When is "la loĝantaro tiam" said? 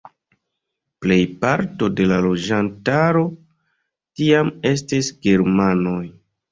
2.13-4.55